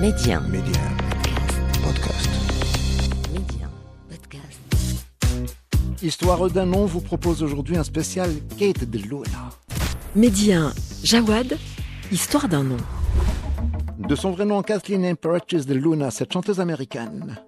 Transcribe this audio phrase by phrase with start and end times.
[0.00, 0.40] Média.
[0.40, 0.80] Média.
[1.82, 2.28] Podcast.
[3.32, 3.66] Média.
[4.10, 4.60] Podcast.
[6.02, 8.28] Histoire d'un nom vous propose aujourd'hui un spécial
[8.58, 9.48] Kate de Luna.
[10.14, 10.70] Média.
[11.02, 11.56] Jawad.
[12.12, 12.76] Histoire d'un nom.
[13.98, 17.38] De son vrai nom, Kathleen Imperatrice de Luna, cette chanteuse américaine.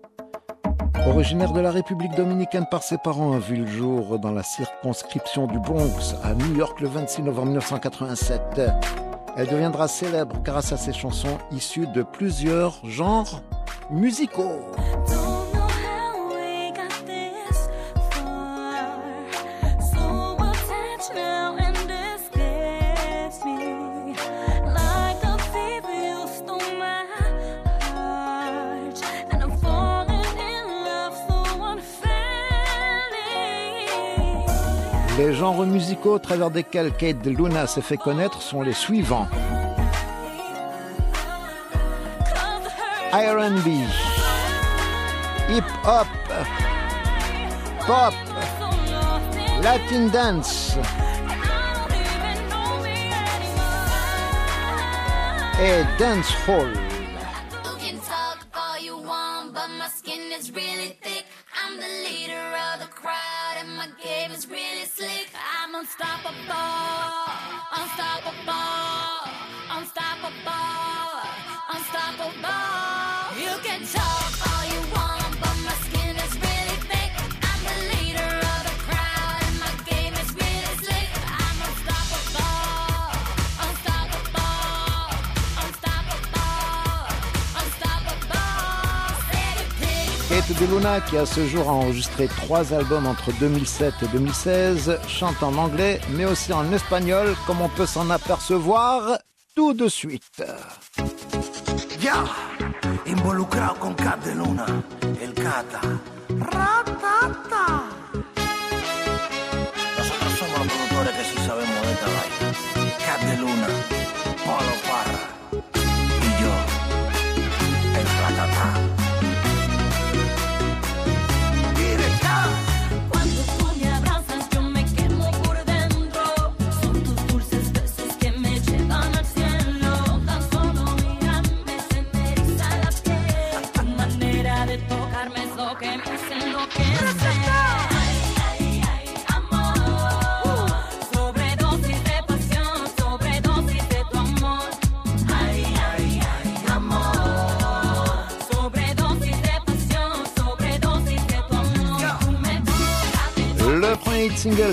[1.07, 5.47] Originaire de la République dominicaine par ses parents, a vu le jour dans la circonscription
[5.49, 9.08] du Bronx à New York le 26 novembre 1987.
[9.39, 13.41] Elle deviendra célèbre grâce à ses chansons issues de plusieurs genres
[13.89, 14.67] musicaux.
[35.19, 39.27] Les genres musicaux au travers desquels Kate Luna s'est fait connaître sont les suivants.
[43.13, 43.69] R&B,
[45.51, 46.07] hip-hop,
[47.85, 48.15] pop,
[49.61, 50.77] Latin dance
[55.61, 56.71] et dancehall.
[56.71, 56.88] You
[90.61, 95.43] de Luna, qui à ce jour a enregistré trois albums entre 2007 et 2016, chante
[95.43, 99.19] en anglais, mais aussi en espagnol, comme on peut s'en apercevoir
[99.55, 100.43] tout de suite.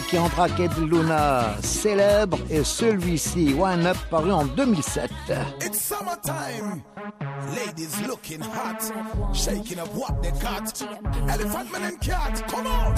[0.02, 0.18] Qui
[0.58, 5.10] Kate de Luna célèbre est celui-ci, One Up, paru en 2007.
[5.62, 6.84] It's summertime.
[7.56, 8.82] Ladies looking hot,
[9.34, 10.82] shaking up what they got.
[11.30, 12.96] Elephant man and cat, come on.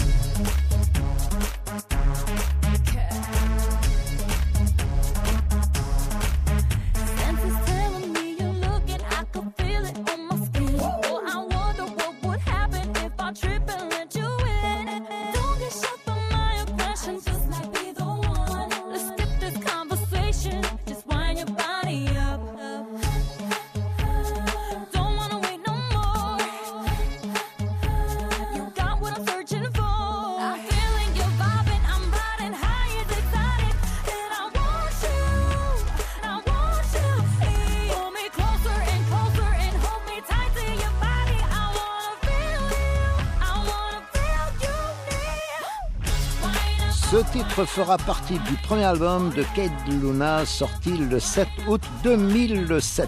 [47.38, 53.08] Titre fera partie du premier album de Kate Luna sorti le 7 août 2007.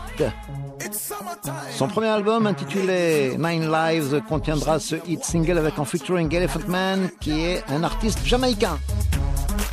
[0.86, 1.54] It's summertime.
[1.72, 7.10] Son premier album intitulé Nine Lives contiendra ce hit single avec en featuring Elephant Man
[7.20, 8.78] qui est un artiste jamaïcain.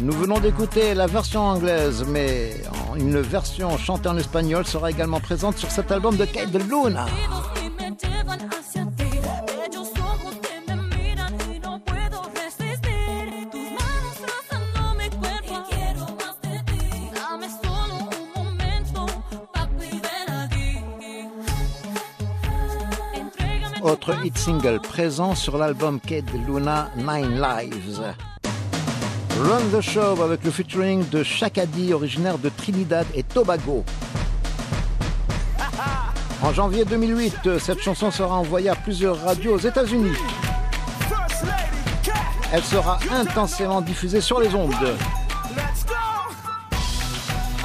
[0.00, 2.54] Nous venons d'écouter la version anglaise, mais
[2.96, 7.04] une version chantée en espagnol sera également présente sur cet album de Kate Luna.
[24.08, 28.00] Hit single présent sur l'album Kate Luna Nine Lives.
[29.40, 33.84] Run the Show avec le featuring de Shakadi, originaire de Trinidad et Tobago.
[36.40, 40.16] En janvier 2008, cette chanson sera envoyée à plusieurs radios aux États-Unis.
[42.52, 44.72] Elle sera intensément diffusée sur les ondes.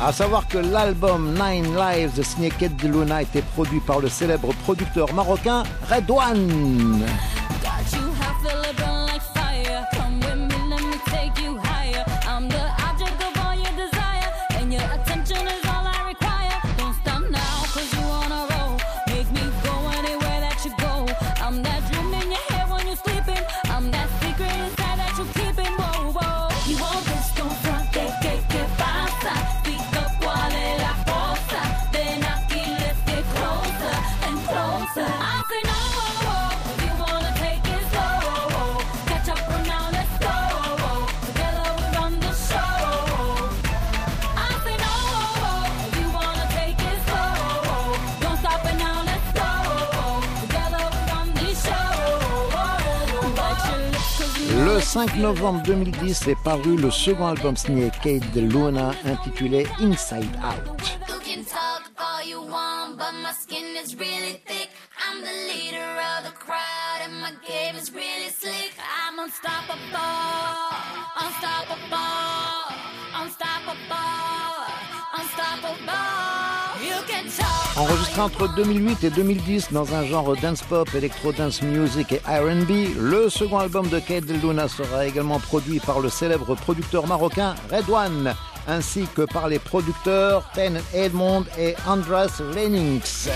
[0.04, 4.52] À savoir que l'album Nine Lives signé Kate de Luna été produit par le célèbre
[4.64, 7.06] producteur marocain Redouane.
[7.06, 7.31] Got
[54.94, 60.91] 5 novembre 2010 est paru le second album signé Kate de Luna intitulé Inside Out.
[78.22, 83.30] Entre 2008 et 2010 dans un genre dance pop, electro dance music et R&B, le
[83.30, 88.36] second album de Kate Luna sera également produit par le célèbre producteur marocain Redouane,
[88.68, 92.42] ainsi que par les producteurs Ten Edmond et Andras
[93.04, 93.34] star.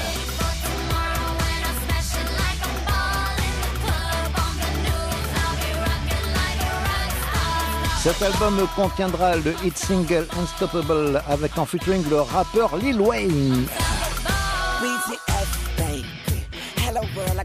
[8.03, 13.65] Cet album contiendra le hit single Unstoppable avec en featuring le rappeur Lil Wayne.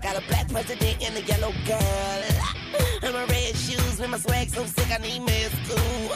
[0.00, 2.22] Got a black president and a yellow girl.
[3.02, 6.10] And my red shoes with my swag so sick I need mess too.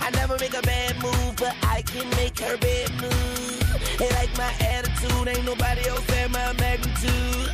[0.00, 3.98] I never make a bad move, but I can make her bad move.
[3.98, 7.50] They like my attitude, ain't nobody else at my magnitude.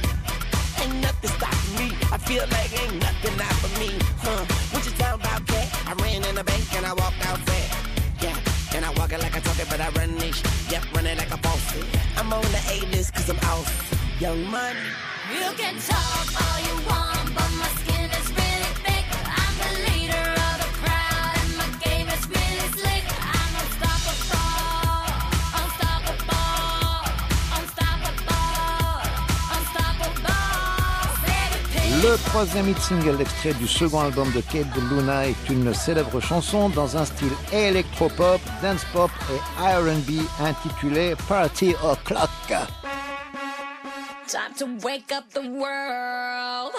[0.80, 1.96] Ain't nothing stopping me.
[2.12, 3.90] I feel like ain't nothing not for me.
[4.20, 4.44] Huh?
[4.72, 5.68] What you talking about, cat?
[5.88, 7.72] I ran in the bank and I walked out fast.
[8.20, 10.42] Yeah, and I walk it like I talk it, but I run this.
[10.70, 11.74] Yep, run it like a boss.
[12.16, 13.66] I'm on the A list cause I'm out.
[14.20, 15.13] Young money.
[32.04, 36.20] Le troisième hit single extrait du second album de Kate de Luna est une célèbre
[36.20, 42.28] chanson dans un style électropop, dance pop et R&B intitulée Party O'Clock.
[44.26, 46.72] Time to wake up the world.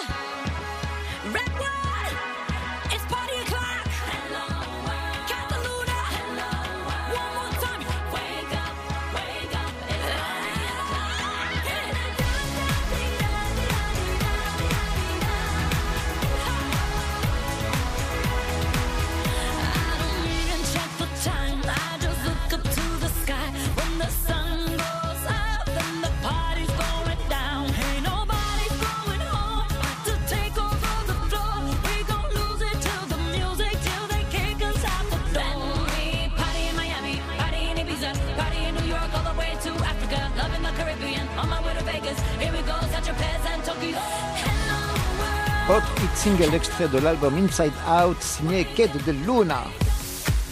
[46.26, 49.62] Single extrait de l'album Inside Out signé Kate de Luna.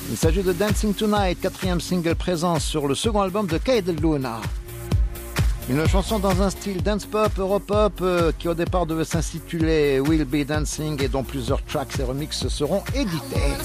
[0.09, 3.91] Il s'agit de Dancing Tonight, quatrième single présent sur le second album de Kate de
[3.91, 4.41] Luna.
[5.69, 10.25] Une chanson dans un style dance pop, europop, euh, qui au départ devait s'intituler Will
[10.25, 13.57] Be Dancing et dont plusieurs tracks et remixes seront édités.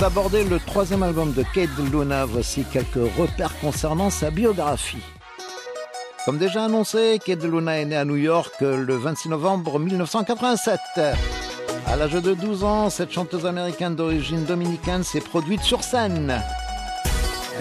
[0.00, 5.02] D'aborder le troisième album de Kate Luna, voici quelques repères concernant sa biographie.
[6.24, 10.78] Comme déjà annoncé, Kate Luna est née à New York le 26 novembre 1987.
[11.86, 16.40] À l'âge de 12 ans, cette chanteuse américaine d'origine dominicaine s'est produite sur scène.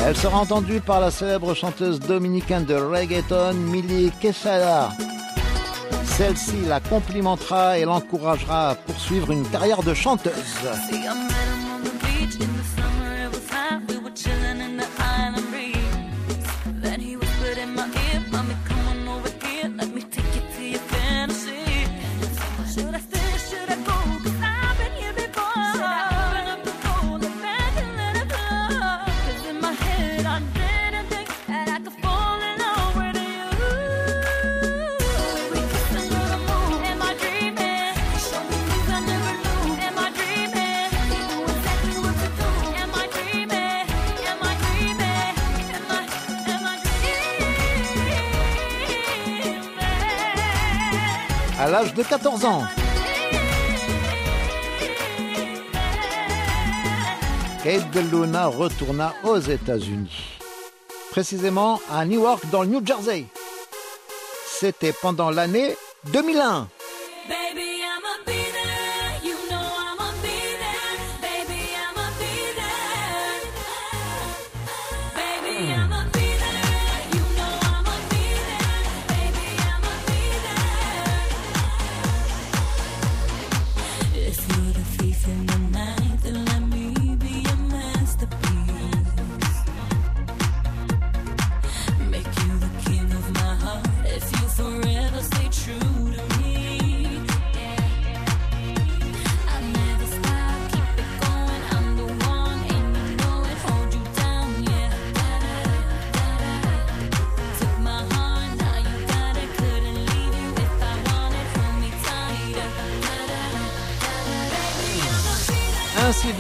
[0.06, 4.90] Elle sera entendue par la célèbre chanteuse dominicaine de reggaeton Millie Quesada.
[6.04, 10.34] Celle-ci la complimentera et l'encouragera à poursuivre une carrière de chanteuse.
[51.68, 52.64] À l'âge de 14 ans,
[57.62, 60.40] Kate Luna retourna aux États-Unis,
[61.12, 63.26] précisément à Newark dans le New Jersey.
[64.46, 65.76] C'était pendant l'année
[66.14, 66.70] 2001.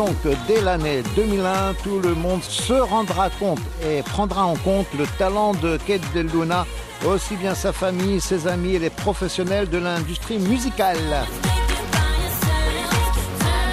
[0.07, 5.05] Donc, dès l'année 2001, tout le monde se rendra compte et prendra en compte le
[5.17, 6.65] talent de Kate Del Luna,
[7.05, 11.25] aussi bien sa famille, ses amis et les professionnels de l'industrie musicale.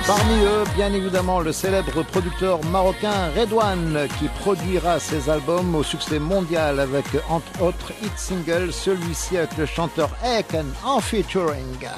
[0.06, 6.18] Parmi eux, bien évidemment, le célèbre producteur marocain Redouane qui produira ses albums au succès
[6.18, 11.88] mondial avec entre autres hit singles, celui-ci avec le chanteur Eken en featuring.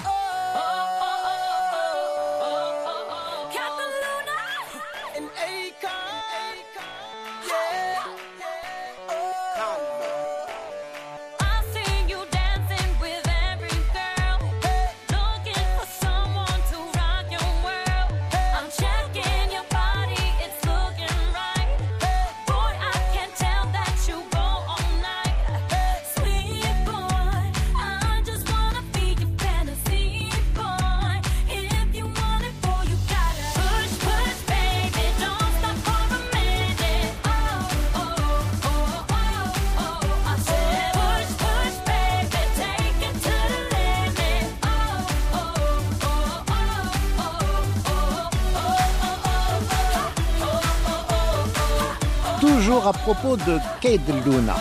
[52.85, 54.55] À propos de Kate Luna.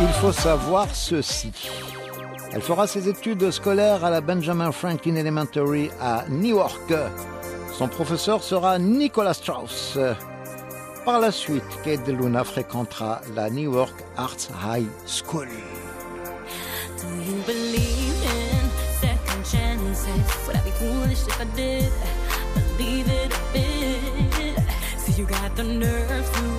[0.00, 1.52] Il faut savoir ceci.
[2.52, 6.92] Elle fera ses études scolaires à la Benjamin Franklin Elementary à Newark.
[7.78, 9.98] Son professeur sera Nicolas Strauss.
[11.04, 15.48] Par la suite, Kate Luna fréquentera la Newark Arts High School.
[20.04, 20.46] Chances?
[20.46, 21.92] Would I be foolish if I did?
[22.76, 24.58] Believe it a bit.
[24.98, 26.49] So you got the nerve to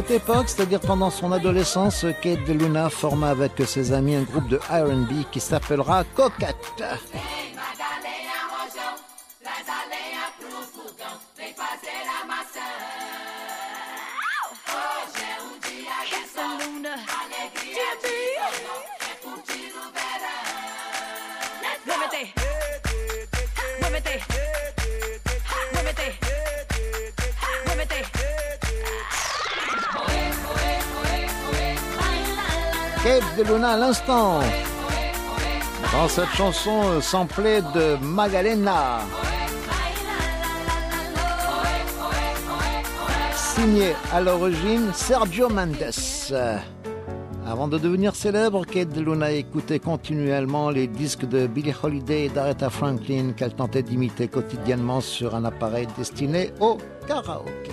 [0.00, 4.56] cette époque, c'est-à-dire pendant son adolescence, Kate Luna forma avec ses amis un groupe de
[4.56, 6.56] R&B qui s'appellera Coquette.
[33.44, 34.40] Luna à l'instant.
[35.92, 39.00] Dans cette chanson euh, samplée de Magalena.
[43.34, 45.92] Signé à l'origine Sergio Mendes.
[47.46, 52.70] Avant de devenir célèbre, Kate Luna écoutait continuellement les disques de Billie Holiday et d'Aretha
[52.70, 56.78] Franklin qu'elle tentait d'imiter quotidiennement sur un appareil destiné au
[57.08, 57.72] karaoké.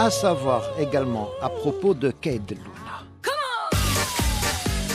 [0.00, 3.32] À savoir également à propos de Kate Luna.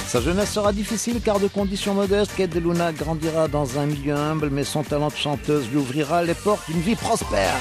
[0.07, 4.49] Sa jeunesse sera difficile car de conditions modestes, Kate Luna grandira dans un milieu humble,
[4.49, 7.59] mais son talent de chanteuse lui ouvrira les portes d'une vie prospère.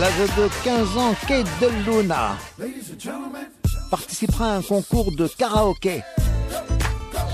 [0.00, 2.36] L'âge de 15 ans, Kate de Luna
[3.90, 6.02] participera à un concours de karaoké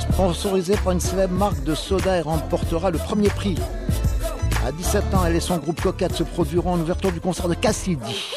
[0.00, 3.57] sponsorisé par une célèbre marque de soda et remportera le premier prix.
[4.66, 7.55] À 17 ans, elle et son groupe Coquette se produiront en ouverture du concert de
[7.55, 8.35] Cassidy.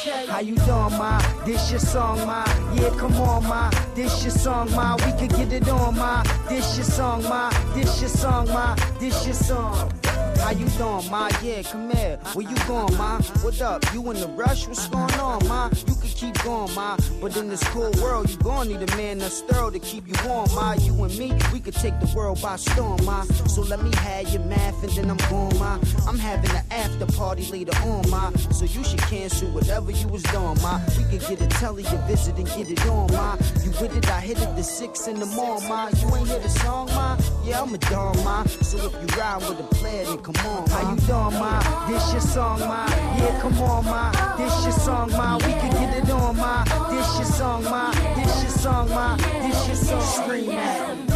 [10.39, 11.30] How you doing, ma?
[11.43, 12.17] Yeah, come here.
[12.34, 13.21] Where you going, ma?
[13.41, 13.84] What up?
[13.93, 14.67] You in the rush?
[14.67, 15.69] What's going on, ma?
[15.88, 16.97] You can keep going, ma.
[17.21, 20.15] But in this cool world, you gon' need a man that's thorough to keep you
[20.25, 20.73] warm, ma.
[20.73, 23.23] You and me, we could take the world by storm, ma.
[23.47, 25.78] So let me have your math and then I'm going, ma.
[26.08, 28.32] I'm having an after party later on, ma.
[28.52, 30.80] So you should cancel whatever you was doing, ma.
[30.97, 33.36] We could get a telly to visit and get it on, ma.
[33.62, 35.89] You with it, I hit it the six in the morning, ma.
[35.99, 37.17] You ain't hear the song, ma?
[37.43, 38.45] Yeah, I'm a dog, ma.
[38.45, 40.76] So if you ride with a player, then come on, ma.
[40.76, 41.88] How you doing, ma?
[41.88, 42.86] This your song, ma.
[43.18, 44.12] Yeah, come on, ma.
[44.38, 45.38] This your song, ma.
[45.38, 46.63] We could get it on, ma.
[46.89, 47.92] This your song, ma.
[48.15, 49.18] This your song, ma.
[49.18, 50.02] This your song.
[50.02, 51.10] Scream at it.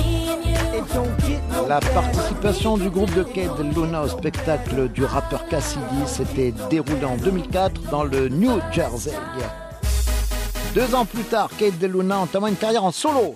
[0.76, 5.48] It don't get no La participation du groupe de Kate Luna au spectacle du rappeur
[5.48, 9.14] Cassidy s'était déroulée en 2004 dans le New Jersey.
[10.74, 13.36] Deux ans plus tard, Kate de Luna entama une carrière en solo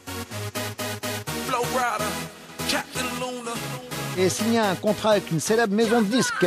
[4.17, 6.45] et signa un contrat avec une célèbre maison de disques.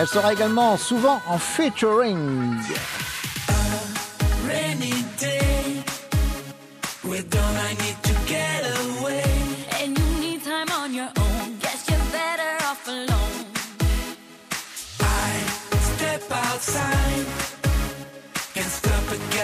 [0.00, 2.56] Elle sera également souvent en featuring.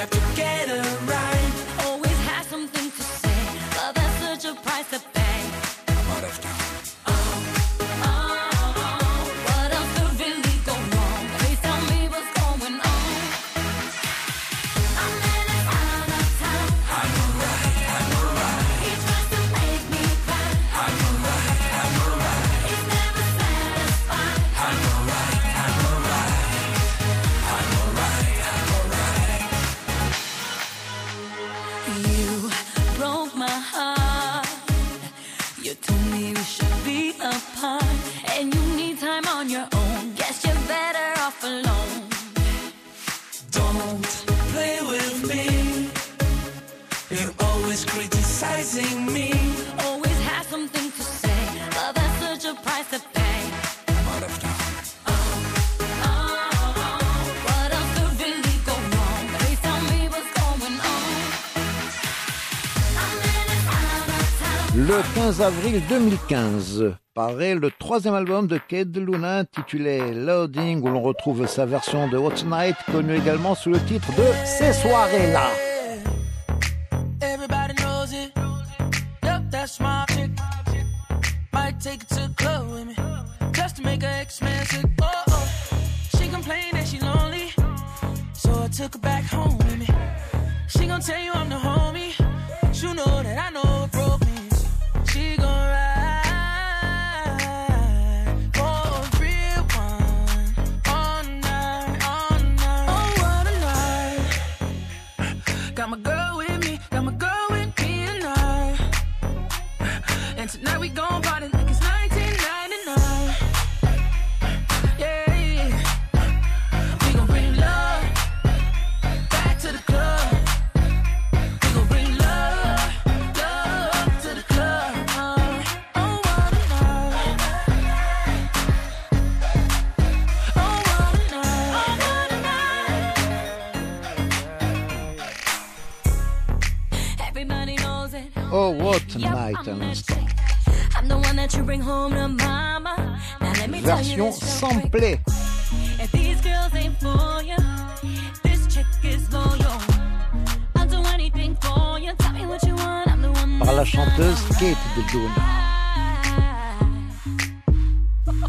[0.00, 0.17] I
[65.28, 71.46] 15 avril 2015 paraît le troisième album de Kate Luna intitulé Loading où l'on retrouve
[71.46, 75.50] sa version de Hot Night connue également sous le titre de Ces soirées-là.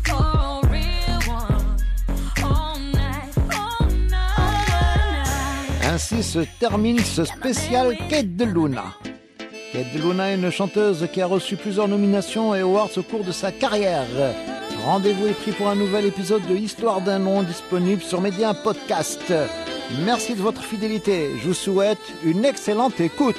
[0.06, 1.78] For a real one.
[2.44, 5.84] All night, all night.
[5.84, 8.86] Ainsi se termine ce spécial Kate de Luna.
[9.72, 13.24] Kate de Luna est une chanteuse qui a reçu plusieurs nominations et awards au cours
[13.24, 14.08] de sa carrière.
[14.90, 19.32] Rendez-vous est pris pour un nouvel épisode de Histoire d'un nom disponible sur Média Podcast.
[20.04, 21.30] Merci de votre fidélité.
[21.38, 23.36] Je vous souhaite une excellente écoute.